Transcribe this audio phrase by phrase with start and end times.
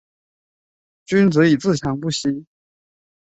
[1.05, 2.47] 君子以自强不息